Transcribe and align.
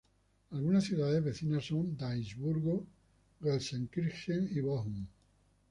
Algunas 0.49 0.85
ciudades 0.85 1.23
vecinas 1.23 1.63
son 1.65 1.95
Duisburgo, 1.95 2.87
Gelsenkirchen 3.39 4.49
y 4.51 4.59
Bochum. 4.59 5.05